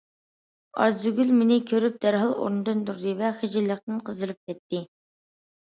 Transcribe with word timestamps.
ئارزۇگۈل 0.83 1.33
مېنى 1.41 1.59
كۆرۈپ 1.73 2.01
دەرھال 2.07 2.33
ئورنىدىن 2.41 2.83
تۇردى 2.89 3.15
ۋە 3.23 3.33
خىجىللىقتىن 3.43 4.05
قىزىرىپ 4.11 4.45
كەتتى. 4.51 4.85